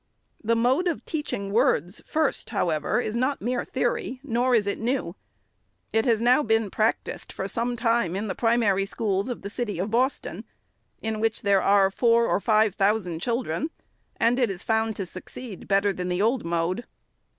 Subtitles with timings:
[0.43, 5.15] The mode of teaching words first, however, is not mere theory; nor is it new.
[5.93, 9.77] It has now been practised for some time in the primary schools of the city
[9.77, 10.43] of Boston,—
[11.03, 13.69] in which there are four or five thousand children,—
[14.19, 16.85] and it is found to succeed 520 THE SECRETARY'S better than the old mode.